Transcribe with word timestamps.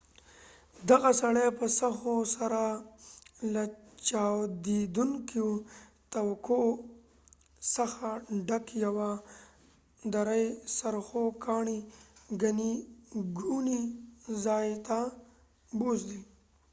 دغه 0.89 1.09
سړی 1.21 1.47
په 1.59 1.65
سهو 1.79 2.15
سره 2.37 2.63
له 3.53 3.63
چاودیدونکو 4.09 5.47
توکو 6.13 6.63
څخه 7.75 8.07
ډک 8.47 8.65
یوه 8.85 9.09
دری 10.13 10.45
څرخو 10.77 11.23
ګاډي 11.45 11.79
ګڼې 12.41 12.73
ګوڼې 13.39 13.81
ځای 14.43 14.67
ته 14.87 14.99
بوستلي 15.77 16.21